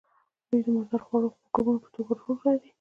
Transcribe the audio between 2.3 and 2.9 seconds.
لوبوي.